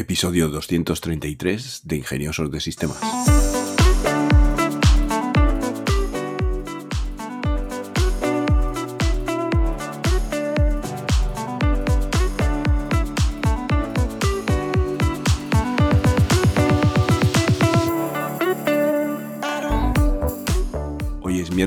[0.00, 3.39] Episodio 233 de Ingeniosos de Sistemas.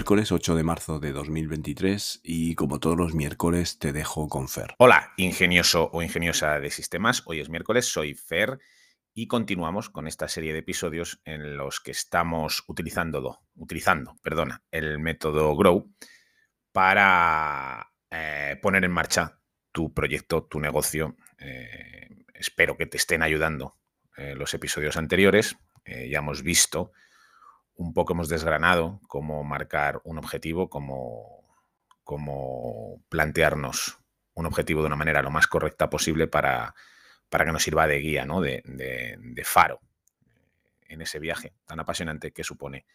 [0.04, 4.76] Miércoles 8 de marzo de 2023 y como todos los miércoles te dejo con Fer.
[4.78, 7.24] Hola, ingenioso o ingeniosa de sistemas.
[7.24, 8.60] Hoy es miércoles, soy Fer
[9.14, 15.00] y continuamos con esta serie de episodios en los que estamos utilizando, utilizando perdona, el
[15.00, 15.90] método Grow
[16.74, 19.40] para eh, poner en marcha
[19.72, 21.16] tu proyecto, tu negocio.
[21.38, 23.78] Eh, espero que te estén ayudando
[24.18, 25.56] eh, los episodios anteriores.
[25.86, 26.92] ya hemos visto
[27.76, 31.44] un poco hemos desgranado cómo marcar un objetivo, cómo,
[32.04, 34.00] cómo plantearnos
[34.36, 36.76] un objetivo de una manera lo más correcta posible para,
[37.30, 38.42] para que nos sirva de guía, ¿no?
[38.42, 39.82] de, de, faro
[40.88, 42.86] en ese viaje tan apasionante que supone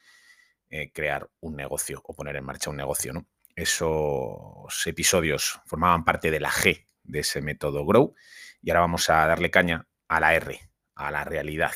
[0.71, 3.13] eh, crear un negocio o poner en marcha un negocio.
[3.13, 3.27] ¿no?
[3.55, 8.15] Esos episodios formaban parte de la G de ese método Grow
[8.63, 10.61] y ahora vamos a darle caña a la R,
[10.95, 11.73] a la realidad.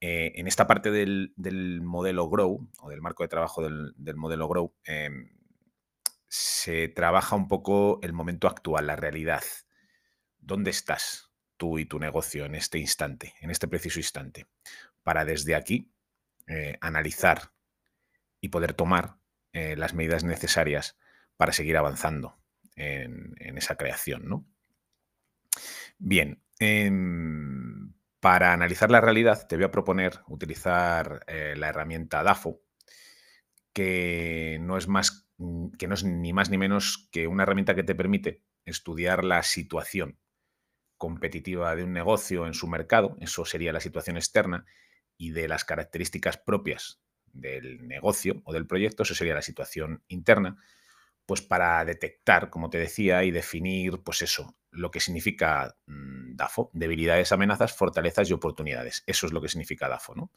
[0.00, 1.32] Eh, en esta parte del,
[1.82, 5.30] modelo Grow o del marco de trabajo del, modelo Grow, em,
[6.28, 9.42] se trabaja un poco el momento actual, la realidad.
[10.38, 14.46] ¿Dónde estás tú y tu negocio en este instante, en este preciso instante?
[15.02, 15.92] Para desde aquí
[16.46, 17.52] eh, analizar
[18.40, 19.16] y poder tomar
[19.52, 20.98] eh, las medidas necesarias
[21.36, 22.38] para seguir avanzando
[22.74, 24.28] en, esa creación.
[24.28, 24.46] ¿no?
[25.98, 27.95] Bien, em,
[28.26, 32.60] para analizar la realidad, te voy a proponer utilizar eh, la herramienta DAFO,
[33.72, 35.30] que no es más
[35.78, 39.44] que no es ni más ni menos que una herramienta que te permite estudiar la
[39.44, 40.18] situación
[40.96, 44.66] competitiva de un negocio en su mercado, eso sería la situación externa,
[45.16, 50.56] y de las características propias del negocio o del proyecto, eso sería la situación interna,
[51.26, 56.70] pues para detectar, como te decía, y definir, pues eso, lo que significa mm, DAFO,
[56.72, 59.02] debilidades, amenazas, fortalezas y oportunidades.
[59.06, 60.30] Eso es lo que significa DAFO, ¿no?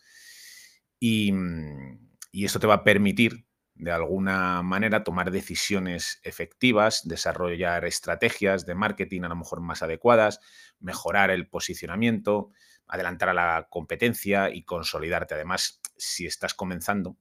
[0.99, 3.45] Y, mm, y esto te va a permitir,
[3.75, 10.39] de alguna manera, tomar decisiones efectivas, desarrollar estrategias de marketing a lo mejor más adecuadas,
[10.79, 12.51] mejorar el posicionamiento,
[12.87, 15.35] adelantar a la competencia y consolidarte.
[15.35, 17.17] Además, si estás comenzando,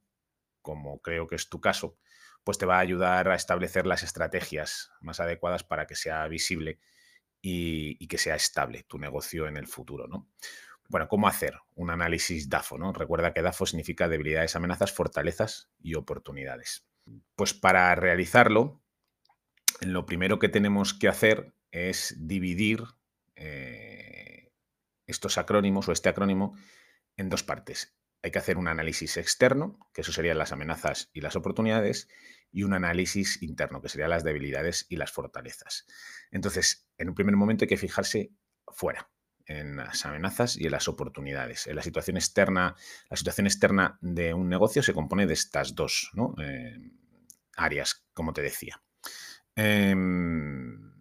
[0.63, 1.97] como creo que es tu caso,
[2.43, 6.79] pues te va a ayudar a establecer las estrategias más adecuadas para que sea visible
[7.41, 10.29] y, que sea estable tu negocio en el futuro, ¿no?
[10.89, 12.79] Bueno, ¿cómo hacer un análisis DAFO?
[12.79, 12.93] ¿no?
[12.93, 16.87] Recuerda que DAFO significa debilidades, amenazas, fortalezas y oportunidades.
[17.37, 18.81] Pues para realizarlo,
[19.81, 22.85] lo primero que tenemos que hacer es dividir
[23.37, 24.51] eh,
[25.07, 26.57] estos acrónimos o este acrónimo
[27.17, 27.95] en dos partes.
[28.23, 32.09] Hay que hacer un análisis externo, que eso serían las amenazas y las oportunidades,
[32.51, 35.87] y un análisis interno, que serían las debilidades y las fortalezas.
[36.31, 38.33] Entonces, en un primer momento hay que fijarse
[38.67, 39.11] fuera,
[39.49, 41.67] en las amenazas y en las oportunidades.
[41.67, 42.77] En la situación externa,
[43.09, 46.77] la situación externa de un negocio se compone de estas dos eh,
[47.57, 48.83] áreas, como te decía.
[49.57, 50.93] Em,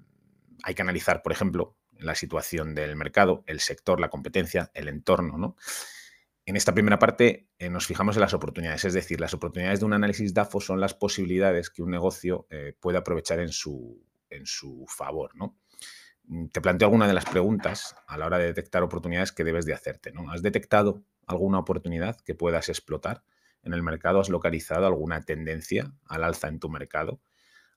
[0.63, 5.37] hay que analizar, por ejemplo, la situación del mercado, el sector, la competencia, el entorno,
[5.37, 5.57] ¿no?
[6.47, 9.85] En esta primera parte eh, nos fijamos en las oportunidades, es decir, las oportunidades de
[9.85, 14.45] un análisis DAFO son las posibilidades que un negocio eh, puede aprovechar en su, en
[14.45, 15.35] su favor.
[15.35, 15.57] ¿no?
[16.23, 19.65] Mm, te planteo alguna de las preguntas a la hora de detectar oportunidades que debes
[19.65, 20.13] de hacerte.
[20.13, 20.31] ¿no?
[20.31, 23.25] ¿Has detectado alguna oportunidad que puedas explotar
[23.61, 24.21] en el mercado?
[24.21, 27.19] ¿Has localizado alguna tendencia al alza en tu mercado?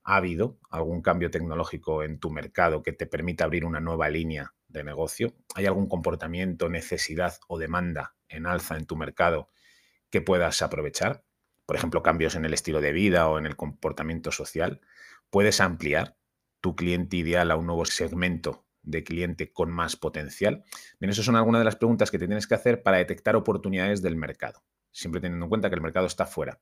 [0.04, 4.54] ¿Ha habido algún cambio tecnológico en tu mercado que te permita abrir una nueva línea
[4.70, 5.34] de negocio?
[5.54, 9.50] ¿Hay algún comportamiento, necesidad o demanda en alza en tu mercado
[10.10, 11.24] que puedas aprovechar?
[11.66, 14.80] Por ejemplo, cambios en el estilo de vida o en el comportamiento social.
[15.30, 16.16] ¿Puedes ampliar
[16.60, 20.64] tu cliente ideal a un nuevo segmento de cliente con más potencial?
[20.98, 24.02] Bien, esas son algunas de las preguntas que te tienes que hacer para detectar oportunidades
[24.02, 26.60] del mercado, siempre teniendo en cuenta que el mercado está fuera,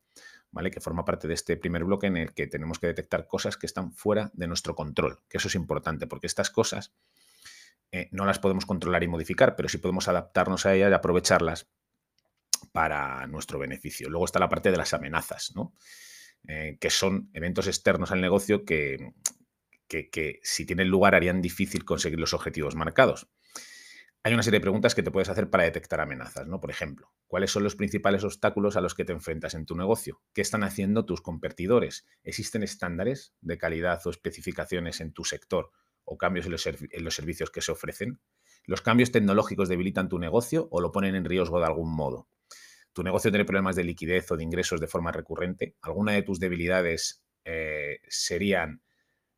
[0.51, 0.71] ¿vale?
[0.71, 3.67] Que forma parte de este primer bloque en el que tenemos que detectar cosas que
[3.67, 6.95] están fuera de nuestro control, que eso es importante, porque estas cosas
[7.91, 11.71] eh, no las podemos controlar y modificar, pero sí podemos adaptarnos a ellas y aprovecharlas
[12.73, 14.11] para nuestro beneficio.
[14.11, 15.75] Luego está la parte de las amenazas, ¿no?
[16.47, 19.13] Eh, que son eventos externos al negocio que,
[19.89, 23.29] que, si tienen lugar harían difícil conseguir los objetivos marcados.
[24.23, 26.61] Hay una serie de preguntas que te puedes hacer para detectar amenazas, ¿no?
[26.61, 30.21] Por ejemplo, ¿cuáles son los principales obstáculos a los que te enfrentas en tu negocio?
[30.35, 32.07] ¿Qué están haciendo tus competidores?
[32.25, 35.71] ¿Existen estándares de calidad o especificaciones en tu sector
[36.11, 38.19] o cambios en los, servicios que se ofrecen?
[38.65, 42.29] ¿Los cambios tecnológicos debilitan tu negocio o lo ponen en riesgo de algún modo?
[42.93, 45.77] ¿Tu negocio tiene problemas de liquidez o de ingresos de forma recurrente?
[45.83, 48.83] ¿Alguna de tus debilidades eh, serían,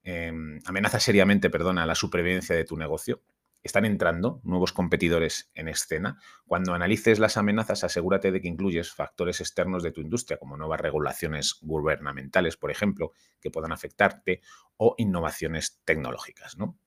[0.03, 3.23] em, amenaza seriamente, perdona, la supervivencia de tu negocio?
[3.63, 6.19] Están entrando nuevos competidores en escena.
[6.47, 10.81] Cuando analices las amenazas, asegúrate de que incluyes factores externos de tu industria, como nuevas
[10.81, 14.41] regulaciones gubernamentales, por ejemplo, que puedan afectarte,
[14.77, 16.57] o innovaciones tecnológicas.
[16.57, 16.79] ¿no?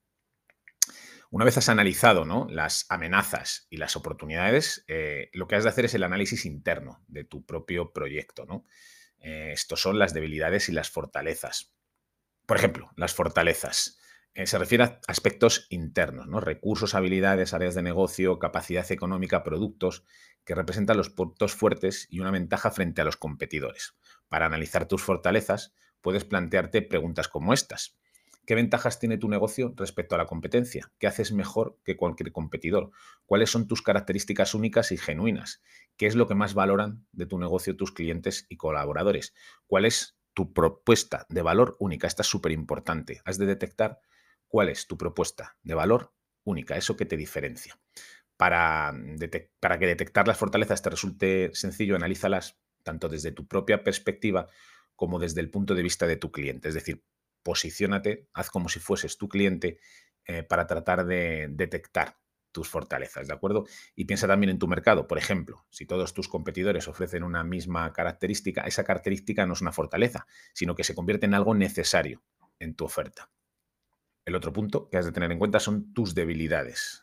[1.30, 2.48] Una vez has analizado ¿no?
[2.50, 7.04] las amenazas y las oportunidades, eh, lo que has de hacer es el análisis interno
[7.08, 8.46] de tu propio proyecto.
[8.46, 8.66] ¿no?
[9.20, 11.74] Eh, estos son las debilidades y las fortalezas.
[12.46, 14.00] Por ejemplo, las fortalezas.
[14.36, 16.40] Eh, se refiere a aspectos internos, ¿no?
[16.40, 20.06] recursos, habilidades, áreas de negocio, capacidad económica, productos,
[20.44, 23.96] que representan los puntos fuertes y una ventaja frente a los competidores.
[24.30, 27.98] Para analizar tus fortalezas, puedes plantearte preguntas como estas.
[28.46, 30.92] ¿Qué ventajas tiene tu negocio respecto a la competencia?
[30.98, 32.92] ¿Qué haces mejor que cualquier competidor?
[33.26, 35.62] ¿Cuáles son tus características únicas y genuinas?
[35.96, 39.34] ¿Qué es lo que más valoran de tu negocio tus clientes y colaboradores?
[39.66, 42.08] ¿Cuál es tu propuesta de valor única?
[42.08, 43.22] Esta es súper importante.
[43.24, 44.02] Has de detectar
[44.54, 46.14] cuál es tu propuesta de valor
[46.44, 47.76] única, eso que te diferencia.
[48.38, 48.94] Para,
[49.60, 54.48] para que detectar las fortalezas te resulte sencillo, analízalas tanto desde tu propia perspectiva
[54.96, 56.68] como desde el punto de vista de tu cliente.
[56.68, 57.04] Es decir,
[57.42, 59.80] posiciónate, haz como si fueses tu cliente
[60.26, 62.20] eh, para tratar de detectar
[62.52, 63.66] tus fortalezas, ¿de acuerdo?
[63.96, 65.08] Y piensa también en tu mercado.
[65.08, 69.72] Por ejemplo, si todos tus competidores ofrecen una misma característica, esa característica no es una
[69.72, 72.22] fortaleza, sino que se convierte en algo necesario
[72.60, 73.32] en tu oferta.
[74.26, 77.02] El otro punto que has de tener en cuenta son tus debilidades,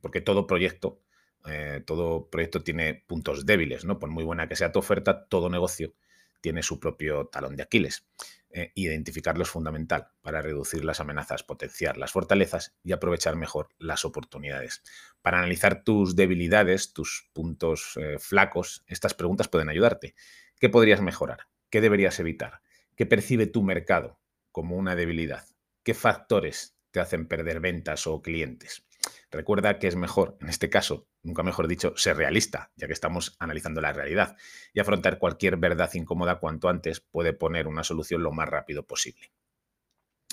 [0.00, 1.00] porque todo proyecto,
[1.46, 3.98] eh, todo proyecto tiene puntos débiles, ¿no?
[3.98, 5.94] Por muy buena que sea tu oferta, todo negocio
[6.40, 8.06] tiene su propio talón de Aquiles.
[8.50, 14.04] Eh, identificarlo es fundamental para reducir las amenazas, potenciar las fortalezas y aprovechar mejor las
[14.04, 14.82] oportunidades.
[15.22, 20.14] Para analizar tus debilidades, tus puntos eh, flacos, estas preguntas pueden ayudarte.
[20.60, 21.48] ¿Qué podrías mejorar?
[21.68, 22.60] ¿Qué deberías evitar?
[22.94, 24.20] ¿Qué percibe tu mercado
[24.52, 25.53] como una debilidad?
[25.84, 28.86] ¿Qué factores te hacen perder ventas o clientes?
[29.30, 33.36] Recuerda que es mejor, en este caso, nunca mejor dicho, ser realista, ya que estamos
[33.38, 34.34] analizando la realidad,
[34.72, 39.30] y afrontar cualquier verdad incómoda cuanto antes puede poner una solución lo más rápido posible.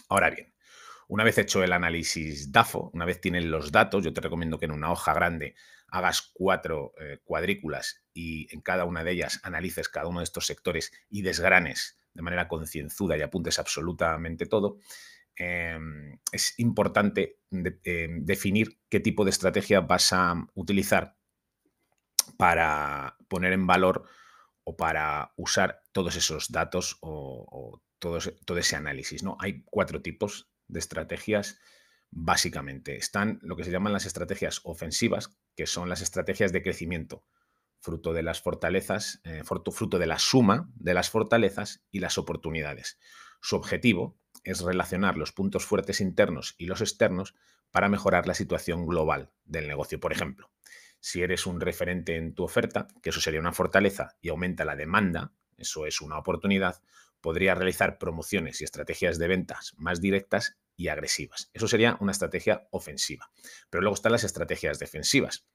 [0.07, 0.53] Ahora bien,
[1.09, 4.65] una vez hecho el análisis DAFO, una vez tienes los datos, yo te recomiendo que
[4.65, 5.55] en una hoja grande
[5.89, 10.45] hagas cuatro eh, cuadrículas y en cada una de ellas analices cada uno de estos
[10.45, 14.77] sectores y desgranes de manera concienzuda y apuntes absolutamente todo.
[15.35, 21.17] Em, es importante em, definir qué tipo de estrategia vas a utilizar
[22.37, 24.05] para poner en valor
[24.63, 29.23] o para usar todos esos datos o, todo, ese, análisis.
[29.23, 29.37] ¿no?
[29.39, 31.59] Hay cuatro tipos de estrategias
[32.09, 32.97] básicamente.
[32.97, 37.25] Están lo que se llaman las estrategias ofensivas, que son las estrategias de crecimiento,
[37.79, 42.99] fruto de las fortalezas, eh, fruto de la suma de las fortalezas y las oportunidades.
[43.41, 47.35] Su objetivo es relacionar los puntos fuertes internos y los externos
[47.71, 49.99] para mejorar la situación global del negocio.
[49.99, 50.49] Por ejemplo,
[50.99, 54.75] si eres un referente en tu oferta, que eso sería una fortaleza y aumenta la
[54.75, 56.81] demanda, eso es una oportunidad,
[57.21, 61.49] podría realizar promociones y estrategias de ventas más directas y agresivas.
[61.53, 63.31] Eso sería una estrategia ofensiva.
[63.69, 65.45] Pero luego están las estrategias defensivas.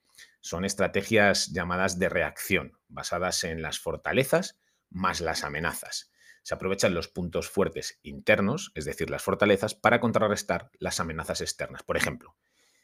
[0.40, 6.10] Son estrategias llamadas de reacción, basadas en las fortalezas más las amenazas
[6.46, 11.82] se aprovechan los puntos fuertes internos, es decir, las fortalezas, para contrarrestar las amenazas externas.
[11.82, 12.36] Por ejemplo,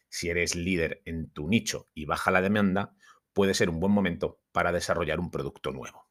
[0.09, 2.97] si eres líder en tu nicho y baja la demanda,
[3.33, 6.09] puede ser un buen momento para desarrollar un producto nuevo.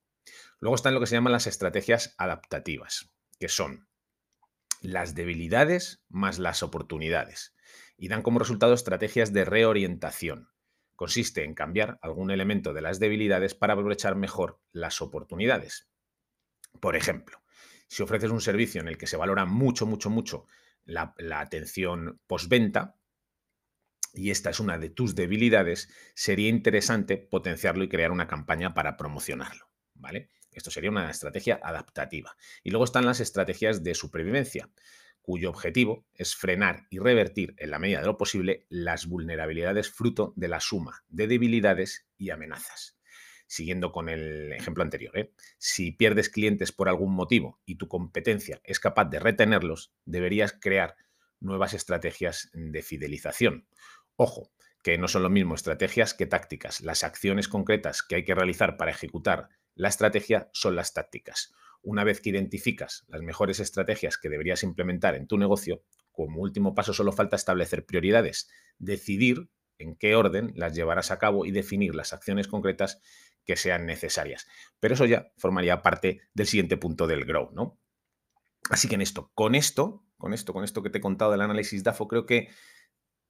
[0.62, 3.90] Luego están lo que se llaman las estrategias adaptativas, que son
[4.80, 7.54] las debilidades más las oportunidades,
[7.98, 10.48] y dan como resultado estrategias de reorientación.
[10.96, 15.91] Consiste en cambiar algún elemento de las debilidades para aprovechar mejor las oportunidades.
[16.80, 17.42] Por ejemplo,
[17.88, 20.48] si ofreces un servicio en el que se valora mucho, mucho, mucho
[20.86, 22.96] la, atención postventa,
[24.14, 28.98] y esta es una de tus debilidades, sería interesante potenciarlo y crear una campaña para
[28.98, 29.70] promocionarlo.
[29.94, 30.32] ¿Vale?
[30.52, 32.36] Esto sería una estrategia adaptativa.
[32.64, 34.70] Y luego están las estrategias de supervivencia,
[35.22, 40.34] cuyo objetivo es frenar y revertir en la medida de lo posible las vulnerabilidades fruto
[40.36, 43.01] de la suma de debilidades y amenazas
[43.52, 45.34] siguiendo con el ejemplo anterior, ¿eh?
[45.58, 50.96] si pierdes clientes por algún motivo y tu competencia es capaz de retenerlos, deberías crear
[51.42, 53.68] nuevas estrategias de fidelización.
[54.16, 56.80] Ojo, que no son lo mismo estrategias que tácticas.
[56.80, 61.54] Las acciones concretas que hay que realizar para ejecutar la estrategia son las tácticas.
[61.82, 66.74] Una vez que identificas las mejores estrategias que deberías implementar en tu negocio, como último
[66.74, 69.50] paso solo falta establecer prioridades, decidir
[69.82, 73.02] en qué orden las llevarás a cabo y definir las acciones concretas
[73.46, 74.48] que sean necesarias.
[74.80, 77.80] Pero eso ya formaría parte del siguiente punto del Grow, ¿no?
[78.70, 81.42] Así que en esto, con esto, con esto, con esto que te he contado del
[81.42, 82.50] análisis DAFO, creo que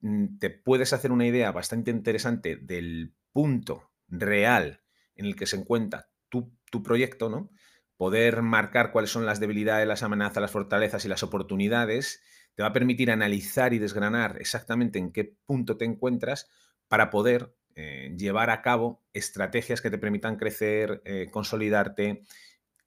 [0.02, 4.84] mm, te puedes hacer una idea bastante interesante del punto real
[5.16, 7.50] en el que se encuentra tu, tu proyecto, ¿no?
[7.96, 12.22] Poder marcar cuáles son las debilidades, las amenazas, las fortalezas y las oportunidades
[12.56, 16.50] te va a permitir analizar y desgranar exactamente en qué punto te encuentras
[16.88, 22.22] para poder eh, llevar a cabo estrategias que te permitan crecer, eh, consolidarte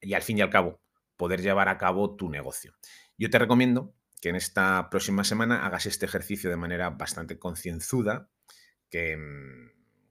[0.01, 0.81] y al fin y al cabo
[1.17, 2.75] poder llevar a cabo tu negocio.
[3.17, 8.29] Yo te recomiendo que en esta próxima semana hagas este ejercicio de manera bastante concienzuda,
[8.91, 9.71] que, mm,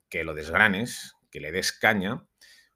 [0.10, 2.26] que lo desgranes, que le des caña,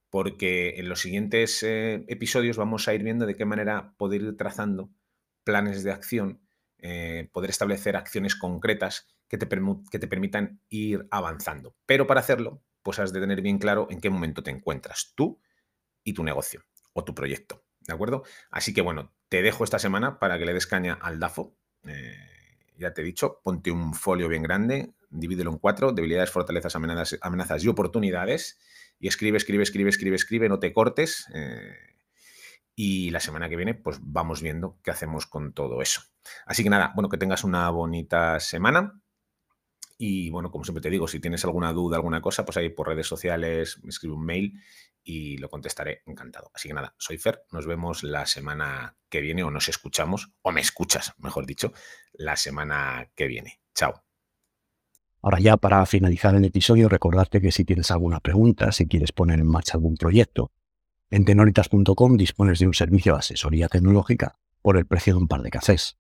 [0.10, 4.38] porque en los siguientes eh, episodios vamos a ir viendo de qué manera poder ir
[4.38, 4.90] trazando
[5.44, 6.47] planes de acción
[6.80, 9.48] eh, poder establecer acciones concretas que te,
[9.92, 11.76] que te permitan ir avanzando.
[11.86, 15.42] Pero para hacerlo, pues has de tener bien claro en qué momento te encuentras tú
[16.04, 17.64] y tu negocio o tu proyecto.
[17.82, 18.24] ¿De acuerdo?
[18.52, 21.56] Así que bueno, te dejo esta semana para que le des caña al DAFO.
[21.86, 22.16] Eh,
[22.78, 27.18] ya te he dicho, ponte un folio bien grande, divídelo en cuatro, debilidades, fortalezas, amenazas,
[27.22, 28.60] amenazas y oportunidades,
[29.00, 31.28] y escribe, escribe, escribe, escribe, escribe, no te cortes.
[31.34, 31.97] Eh,
[32.80, 36.04] y la semana que viene, pues vamos viendo qué hacemos con todo eso.
[36.46, 39.02] Así que nada, bueno, que tengas una bonita semana.
[39.98, 42.88] Y bueno, como siempre te digo, si tienes alguna duda, alguna cosa, pues ahí por
[42.88, 44.62] redes sociales me escribe un mail
[45.04, 46.52] y lo contestaré encantado.
[46.54, 50.52] Así que nada, soy Fer, nos vemos la semana que viene o nos escuchamos, o
[50.52, 51.74] me escuchas, mejor dicho,
[52.14, 53.60] la semana que viene.
[53.74, 54.04] Chao.
[55.24, 59.40] Ahora ya para finalizar el episodio, recordarte que si tienes alguna pregunta, si quieres poner
[59.40, 60.52] en marcha algún proyecto,
[61.10, 65.42] en tenoritas.com dispones de un servicio de asesoría tecnológica por el precio de un par
[65.42, 65.98] de cafés.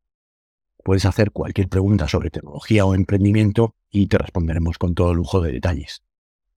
[0.83, 5.51] Puedes hacer cualquier pregunta sobre tecnología o emprendimiento y te responderemos con todo lujo de
[5.51, 6.03] detalles.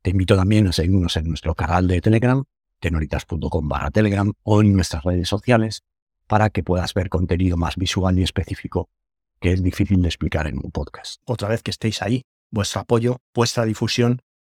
[0.03, 2.45] Te invito también a seguirnos en nuestro canal de Telegram,
[2.81, 5.83] tenoritas.com barra Telegram o en nuestras redes sociales
[6.27, 8.89] para que puedas ver contenido más visual y específico
[9.41, 11.21] que es difícil de explicar en un podcast.
[11.25, 14.21] Otra vez que estéis ahí, vuestro apoyo, vuestra difusión